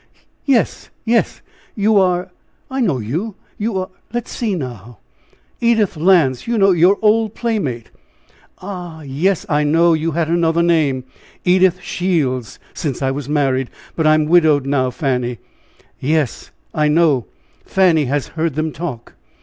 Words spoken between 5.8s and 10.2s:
Lance, you know your old playmate!" "Ah! yes, I know you